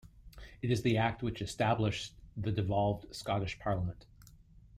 It 0.63 0.71
is 0.71 0.81
the 0.81 0.97
Act 0.97 1.21
which 1.21 1.43
established 1.43 2.15
the 2.35 2.51
devolved 2.51 3.13
Scottish 3.15 3.59
Parliament. 3.59 4.07